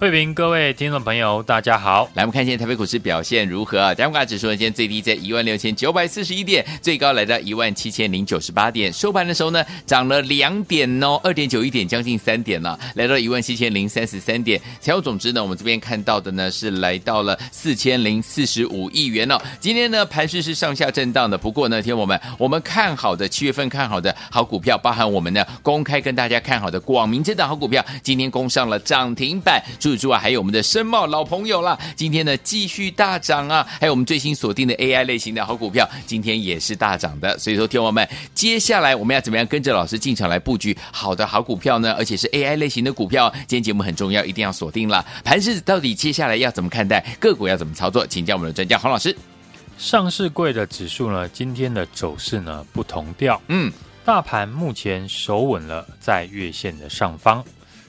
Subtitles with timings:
[0.00, 2.10] 慧平，各位听众朋友，大家好。
[2.14, 3.94] 来，我们看一下台北股市表现如何啊？
[3.94, 8.92] 加权指数呢，今天最低在一万六千九百四十一点，最高来到一万七千零九十八点。
[8.92, 14.60] 收盘的时候呢，涨了两点哦，二点九一点，将近三点了，来到一万七千零三十三点。
[14.82, 19.40] 成交总值呢，我们这边看到的呢是来到了四千零四十五亿元哦。
[19.60, 29.62] 今天呢，盘势是上下震荡的，不过呢，听我们我们看好的七月份看好的好股票，包含我们呢公开跟大家看好的广明这档好股票，今天攻上了涨停板。
[29.84, 30.62] 除此之外，还有我们的。
[30.62, 33.66] 深茂老朋友啦，今天呢继续大涨啊！
[33.78, 37.38] 还有我们最新锁定的 AI 类型的好股票，今天也是大涨的。
[37.38, 41.92] 所以说，听友们，接下来我们要怎么样跟着老师进场来布局好的好股票呢？
[41.98, 43.30] 而且是 AI 类型的股票。
[43.40, 45.04] 今天节目很重要，一定要锁定了。
[45.22, 47.04] 盘市到底接下来要怎么看待？
[47.20, 48.06] 个股要怎么操作？
[48.06, 49.14] 请教我们的专家黄老师。
[49.76, 53.38] 上市柜的指数呢，今天的走势呢不同调。
[53.48, 53.70] 嗯，
[54.02, 57.44] 大盘目前守稳了在月线的上方。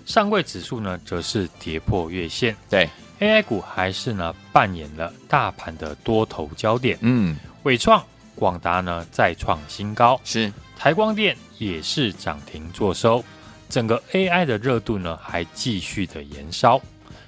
[0.05, 2.55] 上柜指数呢，则是跌破月线。
[2.69, 2.87] 对
[3.19, 6.97] ，AI 股还是呢扮演了大盘的多头焦点。
[7.01, 8.03] 嗯，伟创、
[8.35, 13.23] 广达呢再创新高，是台光电也是涨停做收。
[13.67, 16.79] 整个 AI 的热度呢还继续的延烧。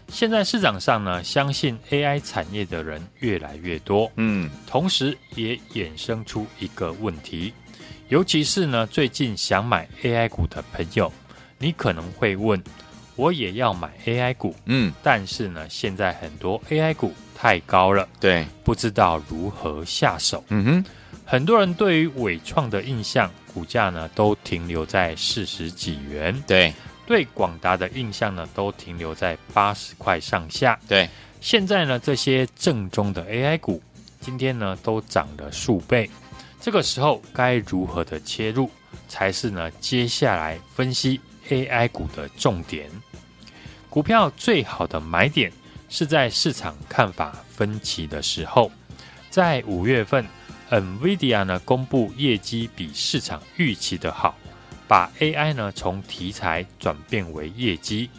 [0.09, 4.09] 现在市场上呢，相信 AI 产业的人越来越多。
[4.16, 7.52] 嗯，同时也衍生出一个问题，
[8.08, 11.12] 尤其是呢最近想买 AI 股的朋友。
[11.59, 12.61] 你可能会问，
[13.16, 20.44] 我也要买 AI 股，嗯，但是呢，现在很多 AI 股太高了，对，不知道如何下手。
[20.50, 20.85] 嗯哼，
[21.25, 26.73] 很多人对于伟创的印象，股价呢都停留在四十几元，对，
[27.06, 31.09] 对广达的印象呢都停留在八十块上下，对。
[31.39, 33.81] 现在呢，这些正宗的 AI 股，
[34.19, 36.09] 今天呢都涨了数倍，
[36.59, 38.69] 这个时候该如何的切入，
[39.07, 41.22] 才是呢接下来分析。
[41.50, 42.90] AI 股的重点，
[43.90, 45.52] 股票最好的买点
[45.90, 48.72] 是在市场看法分歧的时候。
[49.30, 50.25] 在五月份
[50.69, 54.36] ，NVIDIA 呢公布业绩比市场预期的好，
[54.88, 58.09] 把 AI 呢从题材转变为业绩。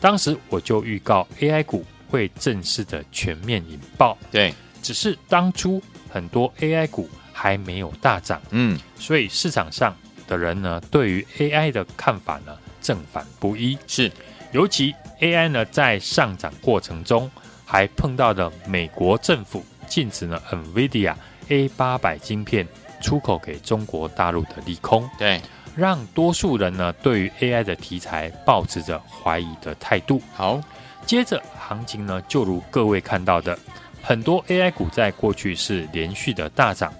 [0.00, 4.16] 当时我就预告 AI 股会正式的全面引爆。
[4.30, 9.96] 对，只是当初很多 AI 股还没有大涨，嗯，所以市场上
[10.26, 12.56] 的人呢对于 AI 的看法呢。
[12.80, 14.10] 正反不一，是，
[14.52, 17.30] 尤其 AI 呢，在上涨过程中，
[17.64, 21.14] 还碰到了美国政府禁止了 NVIDIA
[21.48, 22.66] A 八百晶片
[23.00, 25.40] 出口给中国大陆的利空，对，
[25.76, 30.20] 让多数人呢对于 AI 的题材抱持着怀疑的态度。
[30.34, 30.60] 好，
[31.06, 33.58] 接着行情呢，就如各位看到的，
[34.02, 36.92] 很多 AI 股在过去是连续的大涨，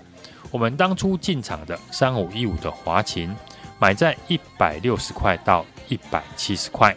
[0.51, 3.35] 我们当初进场的三五一五的华勤。
[3.81, 6.95] 买在一百六十块到一百七十块，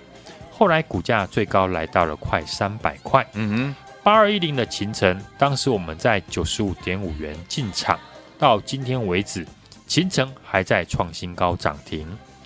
[0.51, 3.25] 后来股价最高来到了快三百块。
[3.33, 7.97] 嗯哼，八二一零的秦城，当时我们在九十五点五元进场，
[8.37, 9.47] 到今天为止，
[9.87, 12.05] 秦城还在创新高涨停，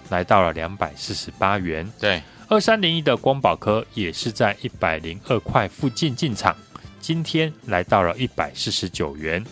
[0.09, 1.92] 来到了两百四十八元。
[2.00, 6.56] 对，二三零一的光宝科也是在一百零二块附近进场，
[7.00, 9.44] 今天来到了一百四十九元。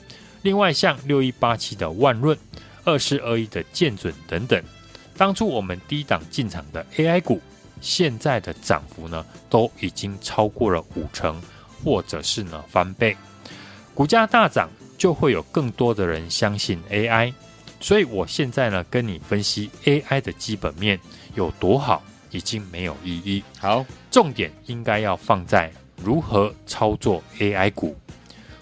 [0.43, 2.37] 另外像六一八七的万润，
[2.83, 4.63] 二四二一的建准等等。
[5.17, 7.41] 当初我们低档进场的 AI 股，
[7.79, 11.41] 现在的涨幅呢，都已经超过了五成，
[11.83, 13.15] 或者是呢翻倍。
[13.93, 17.33] 股价大涨，就会有更多的人相信 AI。
[17.79, 20.99] 所以我现在呢，跟你分析 AI 的基本面
[21.35, 23.43] 有多好，已经没有意义。
[23.59, 27.95] 好，重点应该要放在如何操作 AI 股。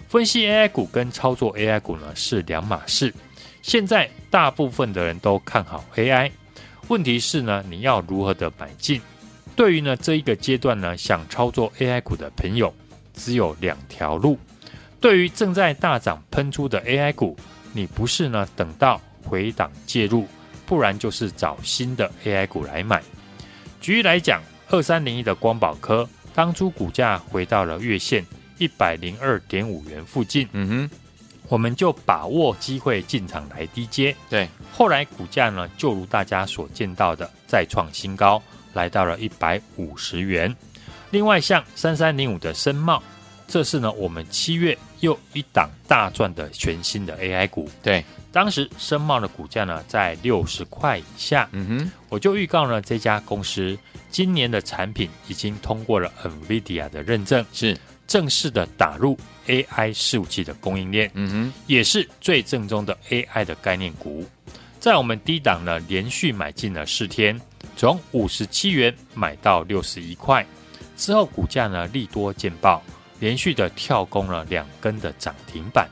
[0.07, 3.11] 分析 AI 股跟操作 AI 股呢，是两码事。
[3.63, 6.29] 现在大部分的人都看好 AI。
[6.89, 9.01] 问题是呢，你要如何的买进？
[9.55, 12.73] 对于呢这一个阶段呢，想操作 AI 股的朋友，
[13.13, 14.37] 只有两条路。
[14.99, 17.37] 对于正在大涨喷出的 AI 股，
[17.71, 20.27] 你不是呢等到回档介入，
[20.65, 23.01] 不然就是找新的 AI 股来买。
[23.79, 28.25] 举例来讲，二三零一的光宝科，当初股价回到了月线
[28.57, 30.89] 一百零二点五元附近，嗯哼，
[31.49, 34.15] 我们就把握机会进场来低接。
[34.29, 38.41] 对，后来股价呢，就如大家所见到的，再创新高，
[38.73, 40.55] 来到了一百五十元。
[41.11, 43.01] 另外，像三三零五的深茂，
[43.47, 47.69] 这是呢我们七月又一档大赚的全新的 AI 股。
[47.83, 53.77] 对，当时深茂的股价呢在六十块以下，嗯哼，我就预告呢这家公司
[54.09, 59.15] 今年的产品已经通过了 NVIDIA 的认证，是正式的打入
[59.47, 64.25] AI 伺服器的供应链，嗯哼，也是最正宗的 AI 的概念股。
[64.79, 67.39] 在我们低档呢连续买进了四天，
[67.77, 70.45] 从五十七元买到六十一块。
[70.95, 72.83] 之后股价呢利多见报，
[73.19, 75.89] 连续的跳空了两根的涨停板。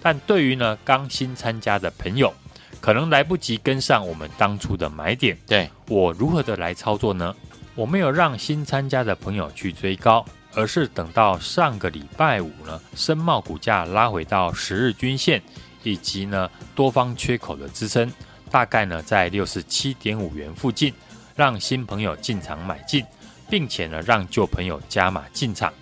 [0.00, 2.32] 但对于呢刚新参加的朋友，
[2.80, 5.36] 可能来不及跟上我们当初的买点。
[5.46, 7.34] 对，我如何的来操作呢？
[7.74, 10.24] 我没有让新参加的朋友去追高，
[10.58, 15.40] 而是等到上个礼拜五呢，深茂股价拉回到十日均线
[15.84, 18.12] 以及呢多方缺口的支撑，
[18.50, 20.92] 大概呢在六十七点五元附近，
[21.36, 23.06] 让新朋友进场买进。
[23.50, 25.72] 并且呢，让旧朋友加码进场。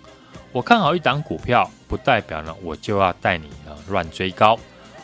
[0.53, 4.57] 我看好一档股票，不代表呢我就要带你呢乱追高。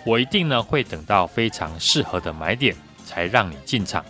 [0.05, 2.73] 我一定呢会等到非常适合的买点
[3.05, 4.05] 才让你进场。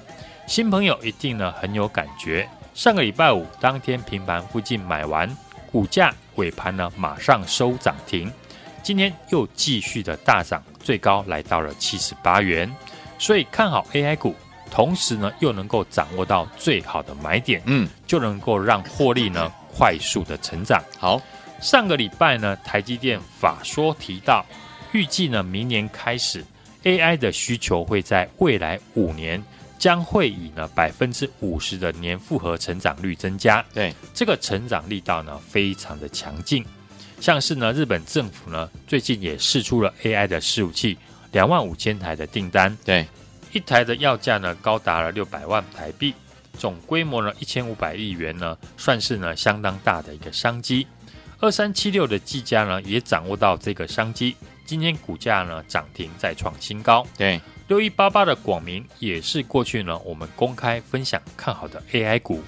[0.46, 2.48] 新朋友一定呢很有感觉。
[2.76, 5.28] 上个礼拜五当天平盘附近买完，
[5.74, 8.32] 股价尾盘呢马上收涨停。
[8.84, 12.72] 今天又继续的大涨，最高来到了七十八元。
[13.18, 14.36] 所以看好 AI 股。
[14.70, 20.82] 同时呢，又能够掌握到最好的买点，嗯，就能够让获利呢快速的成长。
[20.98, 21.22] 好，
[21.62, 24.44] 上个礼拜呢，台积电法说提到，
[24.92, 26.44] 预计呢明年开始
[26.84, 29.44] ，AI 的需求会在未来五年
[29.84, 33.62] 将会以呢百分之五十的年复合成长率增加。
[33.74, 36.64] 对，这个成长力道呢非常的强劲，
[37.20, 40.98] 像是呢日本政府呢最近也试出了 AI 的伺服器
[41.34, 42.78] 两万五千台的订单。
[42.86, 43.06] 对。
[43.52, 46.14] 一台的要价呢，高达了六百万台币，
[46.58, 50.88] 总规模呢一千五百亿元呢，算是呢相当大的一个商机。
[51.42, 57.06] 二三七六的技嘉呢，也掌握到这个商机，今天股价呢涨停再创新高。
[57.18, 62.42] 对，六一八八的广明也是过去呢我们公开分享看好的 AI 股。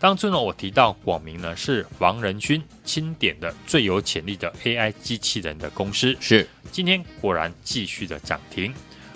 [0.00, 8.72] 当初呢我提到广明呢是王仁勋钦点的最有潜力的 AI 机器人的公司，是今天果然继续的涨停。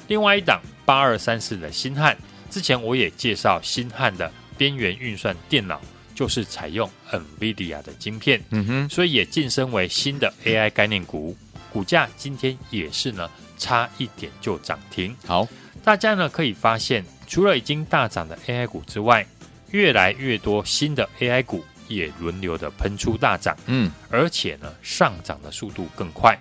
[0.09, 2.17] 另外一档八二三四的新汉，
[2.51, 5.81] 之前我也介绍新汉的边缘运算电脑
[6.15, 11.37] 就是采用 NVIDIA 的晶片，嗯哼，所以也晋升为新的 AI 概念股，
[11.73, 13.31] 股价今天也是呢
[13.63, 15.17] 差一点就涨停。
[15.25, 15.47] 好，
[15.85, 19.25] 大家呢可以发现，除了已经大涨的 AI 股之外，
[19.71, 26.37] 越来越多新的 AI 股也轮流的喷出大涨，嗯，而且呢上涨的速度更快。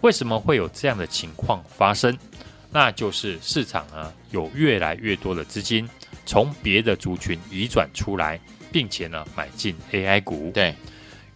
[0.00, 2.18] 为什么会有这样的情况发生？
[2.72, 5.88] 那就是市场呢，有越来越多的资金
[6.26, 8.40] 从别的族群移转出来，
[8.72, 10.50] 并且呢买进 AI 股。
[10.52, 10.74] 对，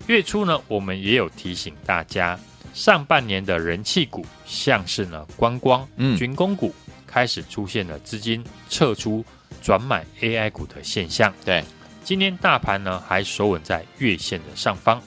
[0.08, 2.38] 月初呢，我们也有提醒大家，
[2.79, 6.73] 上半年的人气股，像是呢观光、嗯、军工股，
[7.09, 9.25] 开始出现了资金撤出
[9.61, 11.35] 转买 AI 股的现象。
[11.45, 11.65] 对，
[12.05, 15.03] 今天大盘呢还守稳在月线的上方，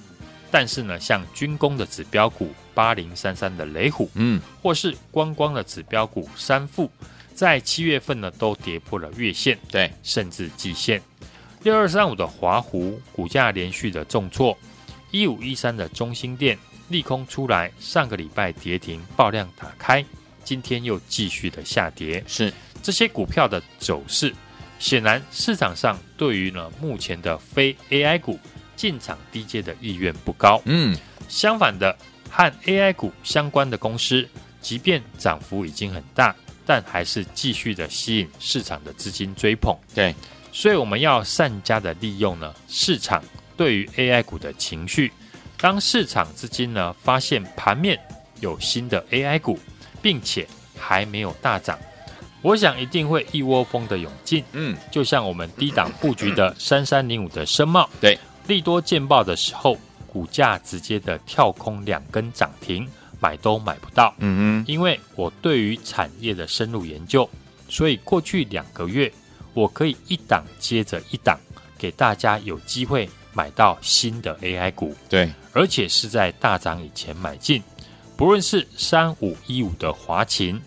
[0.52, 2.52] 但是呢，像军工的指标股。
[2.74, 6.90] 八零三三的雷虎，嗯，或是观光的指标股三富，
[7.36, 11.02] 在七月份呢都跌破了月线，对，甚至季线。
[11.64, 14.58] 六二三五的华湖股价连续的重挫，
[15.12, 16.58] 一五一三的中兴电
[16.92, 20.04] 利空出来，上个礼拜跌停爆量打开，
[20.44, 22.24] 今天又继续的下跌。
[22.28, 24.34] 是这些股票的走势，
[24.78, 28.40] 显然市场上对于呢目前的非 AI 股
[28.76, 30.62] 进场低阶的意愿不高。
[30.66, 30.96] 嗯，
[31.28, 31.98] 相反的。
[32.34, 34.26] 和 AI 股相关的公司，
[34.62, 36.34] 即便涨幅已经很大，
[36.66, 39.78] 但还是继续的吸引市场的资金追捧。
[39.94, 40.16] 对，
[40.54, 43.22] 所以我们要善加的利用呢市场
[43.58, 45.12] 对于 AI 股的情绪。
[45.62, 47.98] 当市场资金呢发现盘面
[48.40, 49.58] 有新的 AI 股，
[50.02, 51.78] 并且还没有大涨，
[52.42, 54.44] 我想一定会一窝蜂的涌进。
[54.54, 59.78] 嗯，就像我们低档布局的三三零五的深茂，对，利多见报的时候。
[60.14, 62.86] 股价直接的跳空两根涨停，
[63.22, 64.14] 买都买不到。
[64.18, 67.30] 嗯哼，因为我对于产业的深入研究，
[67.70, 69.10] 所以过去两个月
[69.54, 71.40] 我可以一档接着一档，
[71.78, 74.94] 给大家有机会买到新的 AI 股。
[75.08, 77.62] 对，而且是在大涨以前买进。
[78.16, 80.62] 不论是三五一五的华勤，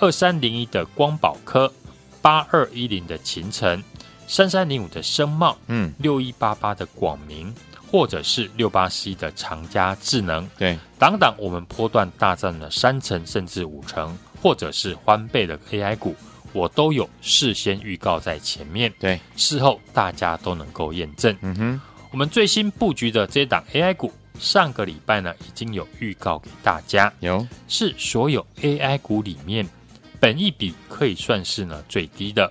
[0.00, 1.72] 二三零一的光宝科，
[2.20, 3.82] 八二一零的秦城，
[4.26, 7.54] 三三零五的声茂，嗯，六一八八的广明。
[7.90, 16.14] 或者是六八四一的长佳智能，对，等等我们波段大战了三成甚至五成，或者是翻倍的 AI 股，
[16.52, 21.34] 我都有事先预告在前面，对，事后大家都能够验证。
[21.40, 21.80] 嗯哼，
[22.10, 29.68] 我们最新布局的这档 AI 股，上个礼拜呢已经有预告给大家，有是所有 AI 股里面
[30.20, 32.50] 本益比可以算是呢最低的，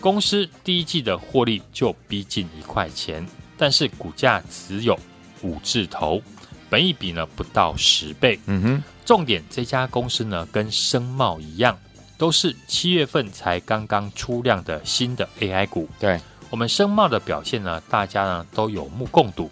[0.00, 3.26] 公司第一季的获利就逼近一块钱。
[3.58, 4.98] 但是股价只有
[5.42, 6.20] 五字头，
[6.68, 8.38] 本益比呢不到十倍。
[8.46, 11.78] 嗯哼，重点这家公司呢跟生茂一样，
[12.18, 15.88] 都是七月份才刚刚出量的新的 AI 股。
[16.00, 16.20] 对，
[16.50, 19.50] 我们生茂的表现呢，大家呢都有目共睹。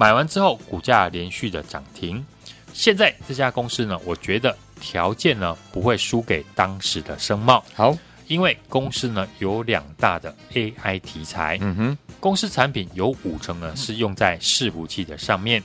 [0.00, 2.24] 买完之后，股价连续的涨停。
[2.72, 7.62] 现在这家公司呢，我觉得条件呢不会输给当时的声茂。
[7.74, 7.94] 好。
[8.26, 15.62] 因为公司呢有两大的 AI 题材，嗯哼，公司产品有五成呢是用在伺服器的上面，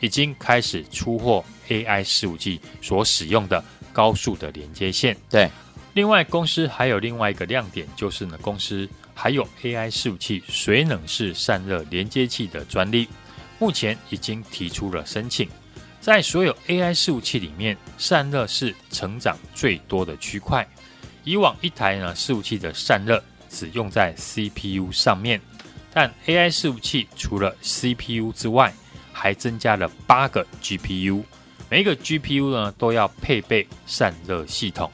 [0.00, 5.16] 已经开始出货 AI 伺服器所使用的高速的连接线。
[5.30, 5.48] 对，
[5.94, 13.08] 另外公司还有另外一个亮点，就是呢公司还有 AI 伺服器水冷式散热连接器的专利，
[13.58, 15.48] 目前已经提出了申请。
[16.00, 20.66] 在所有 AI 伺服器里面，散热是成长最多的区块。
[21.24, 25.40] 以往一台呢伺服器的散热只用在 CPU 上面，
[25.92, 28.72] 但 AI 伺服器除了 CPU 之外，
[29.12, 31.22] 还增加了八个 GPU，
[31.68, 34.90] 每一个 GPU 呢都要配备散热系统，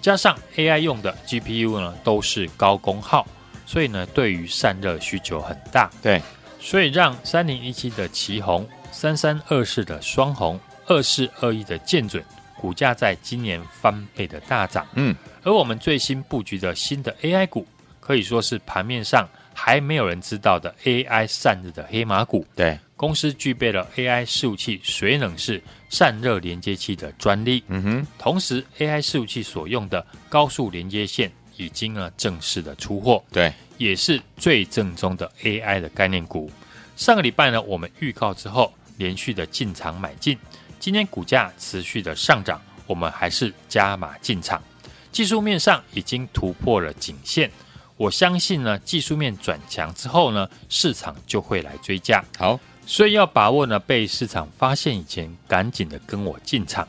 [0.00, 3.26] 加上 AI 用的 GPU 呢都是高功耗，
[3.66, 5.90] 所以呢对于散热需求很大。
[6.02, 6.20] 对，
[6.62, 12.24] 所以让三零一七的旗红、三三二四的双红、二四二一的建准。
[12.60, 17.66] 股价在今年翻倍的大涨，嗯，而我们最新布局的新的 AI 股，
[17.98, 22.46] 可以说是盘面上还没有人知道的 AI 散热的黑马股。
[22.54, 33.52] 对，公司具备了 AI 伺服器水冷式散热连接器的专利，嗯哼，同时 AI 伺服器所用的高速连接线已经呢正式的出货，对，
[33.82, 36.50] 也是最正宗的 AI 的概念股。
[36.96, 40.38] 上个礼拜呢，我们预告之后，连续的进场买进。
[40.78, 44.62] 今天股价持续的上涨，我们还是加码进场。
[45.10, 47.50] 技术面上已经突破了颈线，
[47.96, 52.24] 我相信呢，技术面转强之后呢，市场就会来追加。
[52.38, 56.86] 好，所以要把握呢，被市场发现以前，赶紧的跟我进场。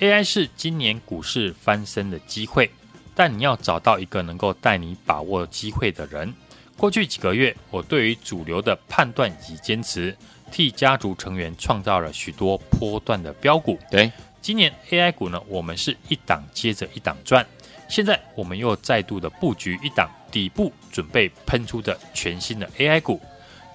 [0.00, 2.70] AI 是今年股市翻身的机会，
[3.14, 6.32] 但你要找到一个能够带你把握机会的人。
[6.76, 10.16] 过去几个月，我对于主流的判断以及坚持。
[10.52, 13.78] 替家族成员创造了许多波段的标股。
[13.88, 14.10] 对，
[14.42, 17.46] 今年 AI 股呢，我们是一档接着一档赚。
[17.88, 23.20] 现在我们又再度的布局一档底部准备喷出的全新的 AI 股，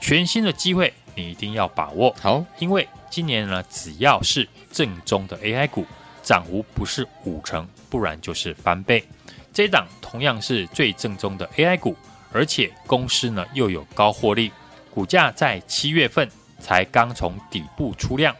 [0.01, 2.13] 全新的机会你一定要把握。
[2.19, 5.85] 好，因为今年呢，只要是正宗的 AI 股，
[6.25, 9.01] 涨幅不是五成，不然就是翻倍。
[9.53, 11.95] 这一档同样是最正宗的 AI 股，
[12.33, 14.51] 而且公司呢又有高获利，
[14.93, 16.29] 股价在七月份。
[16.57, 18.35] 才刚从底部出量，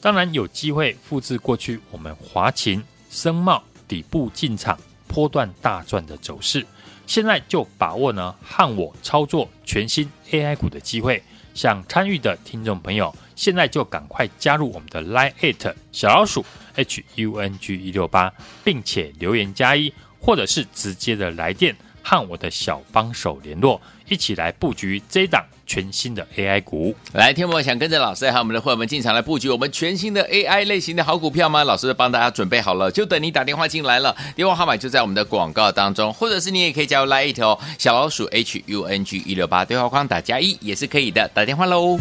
[0.00, 6.66] 当然有机会复制过去我们华勤、深茂底部进场、波段大赚的走势。
[7.06, 11.22] 现在就把握呢，和我操作全新 AI 股的机会。
[11.52, 16.44] 想参与的听众朋友，现在就赶快加入我们的 Line@ It 小老鼠
[16.76, 25.44] HUNG 一六八，并且留言加一，或者是直接的来电和我的小帮手联络，一起来布局这档。
[25.66, 31.64] 全新的 AI 股，来，天博想跟着老师和我们的伙伴们进场来布局我们全新的 AI 类型的好股票吗？
[31.64, 34.14] 老师帮大家准备好了，就等你打电话进来了。
[34.36, 41.98] 电话号码就在我们的广告当中，或者是你也可以加入 Line It 哦，小老鼠 HUNG 一六八，对话框打加一也是可以的，打电话喽。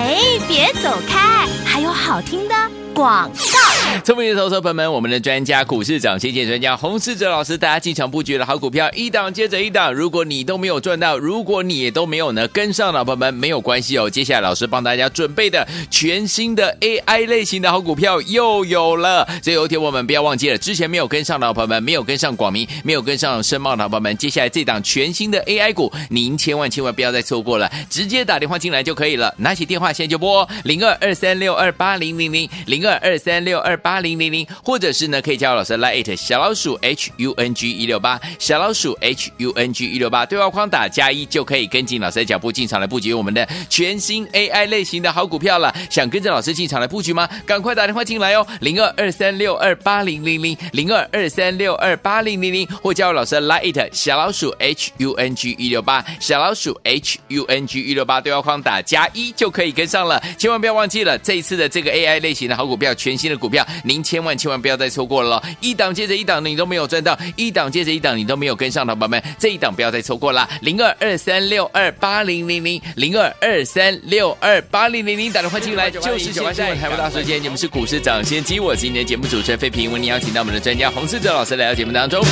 [0.00, 2.54] 哎，别走开，还有好听的
[2.94, 3.58] 广告。
[4.04, 9.92] 聪明的投资者朋友们，我们的专家股市长先见专家洪世哲老师，大家进场布局的好股票，一档接着一档。
[9.92, 14.08] 如果你都没有赚到，如果你也都没有呢跟上，老朋友们没有关系哦。
[14.10, 19.26] 接下来老师帮大家准备的全新的 AI 类型的好股票又有了。
[19.42, 29.34] 所以有一天我们不要忘记了，之前没有跟上的老朋友们，没有跟上广明，没有跟上申茂的老朋友们，接下来这档全新的 AI 股，您千万千万不要再错过了，直接打电话进来就可以了。
[29.38, 45.74] 拿起电话现在就拨零二二三六二八零零零零零二二三六二八零零零，或者是呢可以加入老师的 Line 小老鼠 H U N G 一六八，小老鼠 H U N G 一六八，对话框打加一就可以跟进老师的脚步进场来布局我们的全新 AI 类型的好股票了。
[45.90, 47.28] 想跟着老师进场来布局吗？
[47.44, 60.22] 赶快打电话进来哦，零二二三六二八零零零，零二二三六二八零零零，或加入老师的 Line 小老鼠 H U N G 一六八，小老鼠 H U N G 一六八，对话框打加一就可以跟上了。
[60.38, 82.22] 千万不要忘记了，这一次的这个 AI 类型的好股票，全新的股票，您千万千万不要再错过了，一档接着一档，你都没有赚到，一档接着一档，你都没有跟上的宝宝们，这一档不要再错过了，零二二三六二八零零零，零二二三六二八零零零，打电话进来就是现在，台湾大时间，你们是股市涨先机，我是今天节目主持人费平，为您邀请到我们的专家洪世哲老师来到节目当中，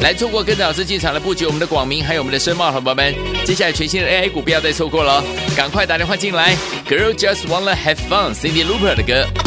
[0.00, 5.24] 来错过跟着老师进场的布局我们的广明，还有我们的申茂，好宝宝们，接下来全新的 AI 股不要再错过了，
[5.56, 6.56] 赶快打电话进来
[6.88, 9.45] ，Girl Just Wanna Have Fun，Cindy Looper 的歌。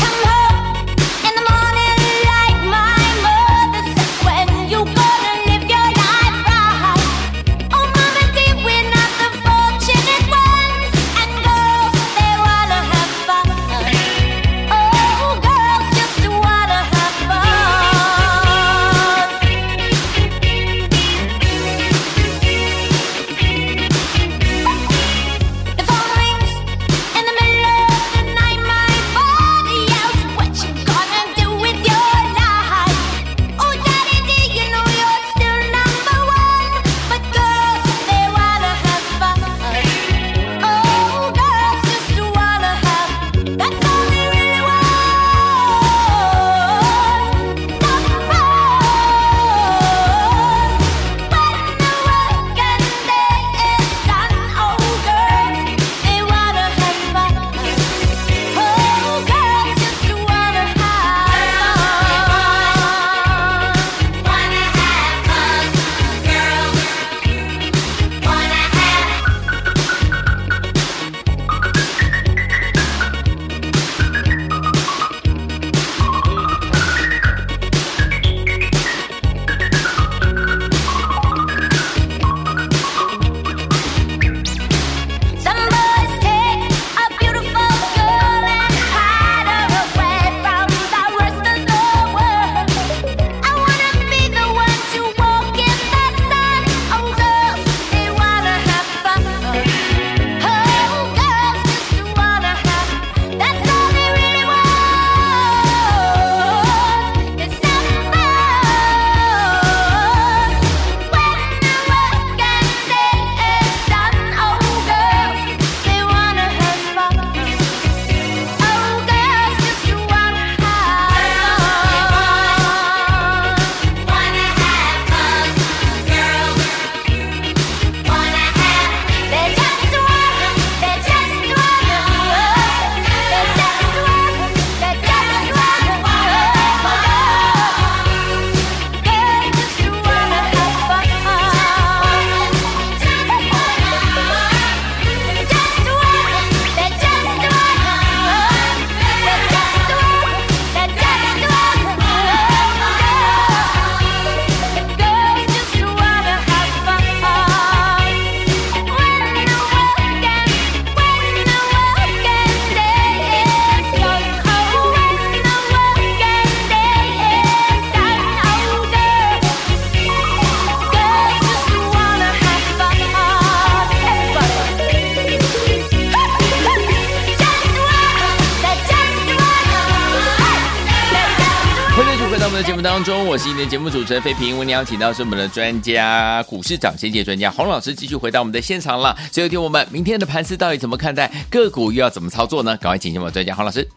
[183.39, 189.17] 是今天节目主持人费平，为您邀请到是我们的专家，股市长先界专家洪老师，继续回到我们的现场了。
[189.31, 191.31] 最后一天，我们明天的盘势到底怎么看待？
[191.49, 192.75] 个股又要怎么操作呢？
[192.75, 193.87] 赶快请进我们专家洪老师。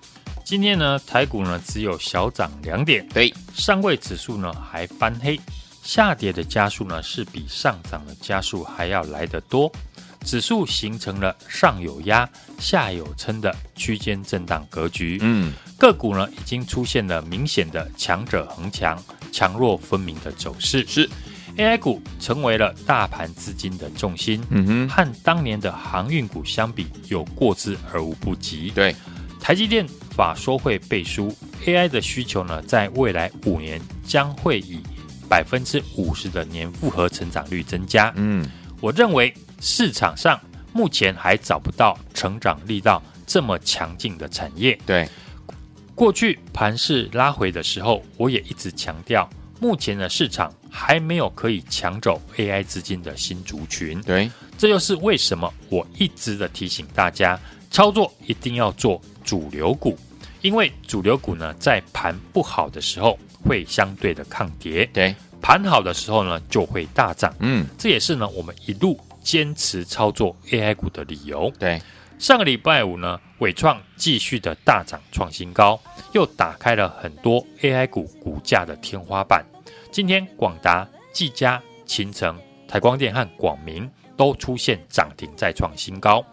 [0.45, 5.41] 今天呢，台股呢只有小涨两点，对，上位指数呢还翻黑，
[5.83, 9.71] 下跌的加速呢是比上涨的加速还要来得多。
[10.25, 12.29] 指数形成了上有压、
[12.61, 15.19] 下有撑的区间震荡格局。
[15.21, 18.97] 嗯，个股呢已经出现了明显的强者恒强、
[19.33, 20.85] 强弱分明的走势。
[20.87, 21.11] 是
[21.57, 24.41] ，AI 股成为了大盘资金的重心。
[24.51, 28.71] 嗯哼，和当年的航运股相比，有过之而无不及。
[28.71, 28.95] 对，
[29.41, 34.79] 台积电法说会背书，AI 的需求呢，在未来五年将会以
[35.29, 38.13] 百分之五十的年复合成长率增加。
[38.15, 38.47] 嗯，
[38.81, 39.35] 我认为。
[39.65, 40.41] 市场上
[40.73, 44.77] 目前还找不到成长力道这么强劲的产业。
[44.85, 45.09] 对，
[45.95, 49.29] 过去盘势拉回的时候，我也一直强调，
[49.61, 54.01] 目前的市场还没有可以抢走 AI 资金的新族群。
[54.03, 57.39] 对，这就是为什么我一直的提醒大家，
[57.71, 59.97] 操作一定要做主流股，
[60.41, 67.33] 因为主流股呢，在盘不好的时候会相对的抗跌，对，盘好的时候呢，就会大涨。
[67.41, 71.53] 嗯，这也是呢，我们一路坚持操作 AI 股的理由。
[71.59, 71.81] 对。
[72.23, 75.77] 上个礼拜五呢，伟创继续的大涨创新高，
[76.13, 79.45] 又打开了很多 AI 股股价的天花板。
[79.91, 86.25] 今天广达、技嘉、勤诚、台光电和广明都出现涨停再创新高。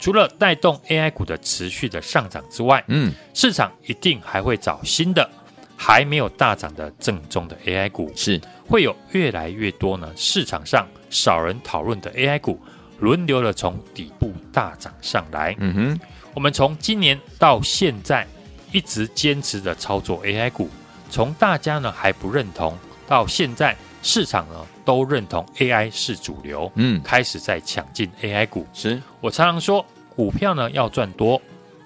[0.00, 5.30] 除了带动 AI 股的持续的上涨之外，嗯，市场一定还会找新的
[5.76, 12.60] 还没有大涨的正宗的 AI 股，是会有越来越多呢市场上少人讨论的 AI 股。
[12.98, 16.00] 轮流的从底部大涨上来，嗯哼，
[16.34, 18.26] 我们从今年到现在
[18.72, 20.68] 一直坚持的操作 AI 股，
[21.10, 28.66] 从大家呢还不认同，到现在市场呢都认同 AI 是主流，嗯，开始在抢进 AI 股。
[28.72, 29.00] 是。
[29.20, 31.40] 我常常说，股票呢要赚多，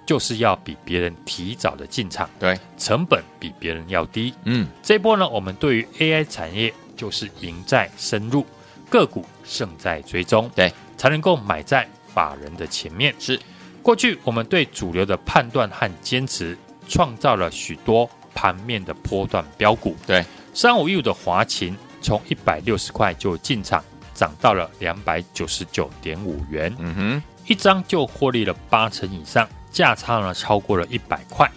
[0.06, 8.44] 就是要比别人提早的进场，对，成本比别人要低，嗯，这一波呢，我们对于 AI 产业就是赢在深入，
[8.88, 10.72] 个股胜在追踪，对。
[11.00, 13.14] 才能够买在法人的前面。
[13.18, 13.40] 是，
[13.80, 16.54] 过去我们对主流的判断和坚持，
[16.86, 19.96] 创造了许多盘面的波段标股。
[20.06, 23.82] 对，三五一五的华勤从一百六十块就进场，
[24.12, 26.70] 涨到了两百九十九点五元。
[26.78, 31.50] 嗯哼，一张就获利了八成以上，价差呢超过了一百块。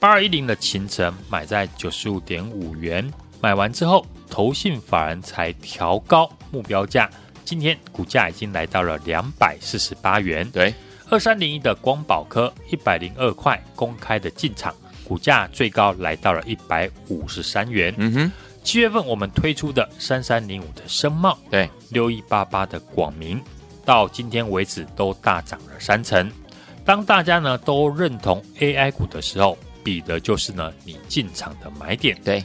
[0.00, 3.08] 八二一零的勤诚买在九十五点五元，
[3.40, 7.08] 买完之后，投信法人才调高目标价。
[7.50, 10.48] 今天股价已经来到了两百四十八元。
[10.52, 10.72] 对，
[11.08, 17.92] 二三零一的光宝科一百零二块公开的进场，股价最高来到了一百五十三元。
[17.98, 18.32] 嗯哼，
[18.62, 23.42] 七月份我们推出的三三零五的深茂，对，六一八八的广明，
[23.84, 26.30] 到今天为止都大涨了三成。
[26.84, 32.16] 当大家呢都认同 AI 股的时候，比的就是呢你进场的买点。
[32.24, 32.44] 对，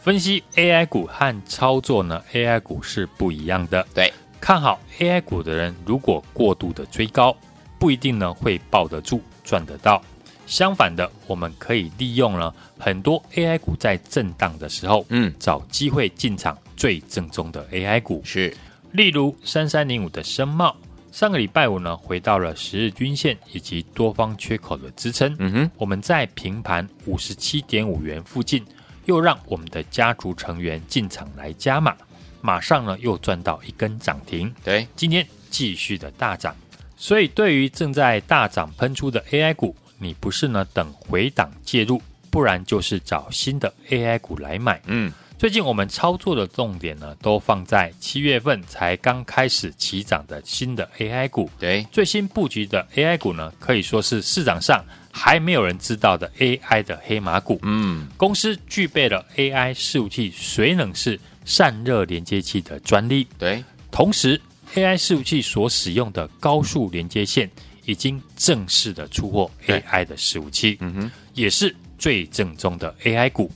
[0.00, 3.84] 分析 AI 股和操作呢 AI 股是不一样的。
[3.92, 4.12] 对。
[4.44, 7.34] 看好 AI 股的人，如果过度的追高，
[7.78, 10.02] 不一定呢会抱得住、赚得到。
[10.46, 18.20] 相反的，我们可以利用呢很多 AI 股在震荡的时候，嗯，找机会进场最正宗的 AI 股。
[18.22, 18.54] 是，
[18.92, 20.76] 例如三三零五的深茂，
[21.10, 25.34] 上个礼拜五呢回到了十日均线以及多方缺口的支撑。
[25.38, 28.62] 嗯哼，我们在平盘五十七点五元附近，
[29.06, 31.96] 又让我们的家族成员进场来加码。
[32.44, 34.54] 马上呢，又赚到一根涨停。
[34.62, 36.54] 对，今天继续的大涨。
[36.94, 44.78] 所以，对于正在大涨喷出的 AI 股，你不是呢等回档介入，不然就是找新的 AI 股来买。
[44.84, 51.50] 嗯，最近我们操作的重点呢，都放在七月份才刚开始起涨的新的 AI 股。
[51.58, 57.58] 对，最新布局的 AI 股呢，可以说是市场上还没有人知道的 AI 的黑马股。
[57.62, 61.18] 嗯，公司具备了 AI 伺服器水冷式。
[61.44, 64.40] 散热连接器的专利，对，同时
[64.74, 67.50] AI 伺服器所使用的高速连接线
[67.84, 73.50] 已经正式的出货 AI 的伺服器，嗯哼，也是最正宗的 AI 股。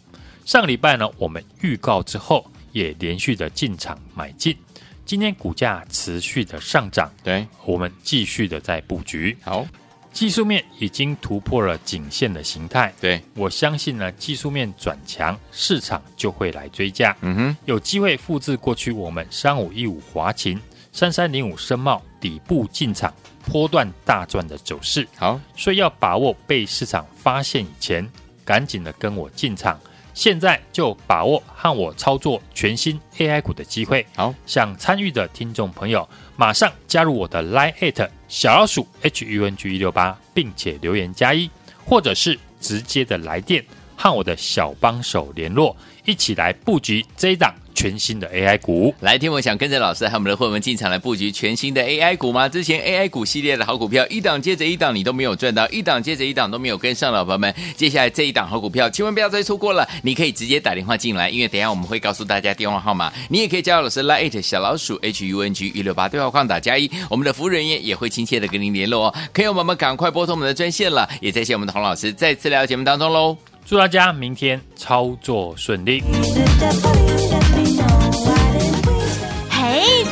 [0.45, 4.57] 上个礼拜呢，我们预告之后也连续的进场买进，
[5.05, 9.67] 今天股价持续的上涨，对，我们继续的在布局，好。
[10.13, 20.61] 技术面已经突破了颈线的形态，对，我相信呢，技术面转强，市场就会来追加，嗯哼，有机会复制过去我们三五一五华勤、
[20.93, 23.13] 三三零五深茂底部进场
[23.47, 28.09] 波段大赚的走势，好，所以要把握被市场发现以前，
[28.45, 29.79] 赶紧的跟我进场。
[30.19, 34.05] 现在就把握和我操作全新 AI 股的机会。
[34.17, 41.49] 好，想参与的听众朋友，马上加入我的 Line@ 小老鼠 HUNG 一六八，并且留言加一，
[41.87, 43.65] 或者是直接的来电
[43.97, 47.55] 和我的小帮手联络，一起来布局这一档。
[47.79, 52.49] 全新的 AI 股，来听我想跟着老师和我们的会员进场来布局全新的 AI 股吗？
[52.49, 76.03] 之前 AI 股系列的好股票一档接着一档，你都没有赚到，一档接着一档都没有跟上，老朋友们，接下来这一档好股票千万不要再错过了，你可以直接打电话进来，因为等一下我们会告诉大家电话号码，你也可以加入老师 Line@ 小老鼠 HUNG 一六八对话框打加一，我们的服务人员也会亲切的跟您联络哦，可以我们赶快拨通我们的专线了，也谢谢我们的洪老师再次来到节目当中喽，祝大家明天操作顺利。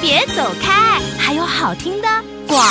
[0.08, 2.08] 别走开，还有好听的
[2.46, 2.64] 广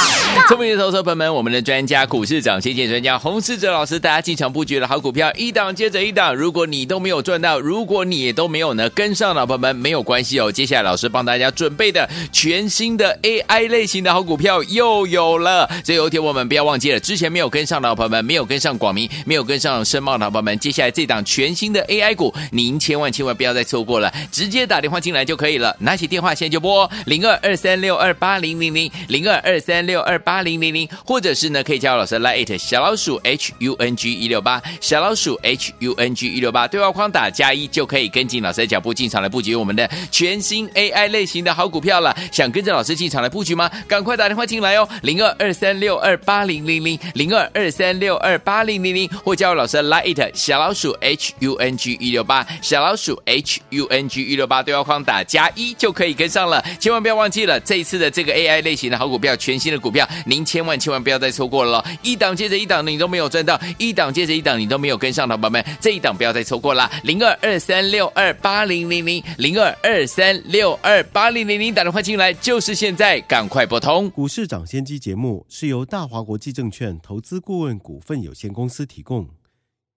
[0.48, 6.36] 聪明的投资者朋友们，我们的专家股市长先见专家洪世哲老师，大家进场布局的好股票，一档接着一档。
[6.36, 10.52] 如果你都没有赚到，如果你也都没有呢跟上，老朋友们没有关系哦。
[10.52, 15.70] 接下来老师帮大家准备的全新的 AI 类型的好股票又有了。
[15.84, 41.10] 所以有一天我们不要忘记了，之前没有跟上的老朋友们，没有跟上广明，没有跟上申茂的老朋友们，接下来这档全新的 AI 股，您千万千万不要再错过了，直接打电话进来就可以了，拿起电话现在就拨零二二三六二八零零零零二二三六二八零零零，或者是呢可以加入老师 Line 小老鼠 H U N G 一六八小老鼠 H U N G 一六八对话框打加一就可以跟进老师的脚步进场来布局我们的全新 AI
[41.10, 42.16] 类型的好股票了。
[42.32, 43.70] 想跟着老师进场来布局吗？
[43.88, 56.64] 赶快打电话进来哦，零二二三六二八零零零零二二三六二八零零零，或加入老师的 Line 小老鼠 H U N G 一六八小老鼠 H U N G 一六八对话框打加一就可以跟上了。
[56.80, 61.84] 千万不要忘记了，这一次的这个 AI 类型的好股票，全新的股票，您千万千万不要再错过了。
[62.04, 66.90] 一档接着一档，你都没有赚到；一档接着一档，你都没有跟上的宝宝们，这一档不要再错过了。
[67.04, 74.10] 零二二三六二八零零零零二二三六二八零零零，打电话进来就是现在，赶快拨通。
[74.10, 79.30] 股市涨先机节目是由大华国际证券投资顾问股份有限公司提供，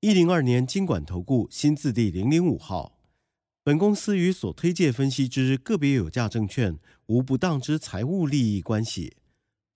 [0.00, 2.92] 一零二年金管投顾新字第零零五号。
[3.64, 9.12] 本公司与所推介分析之个别有价证券无不当之财务利益关系。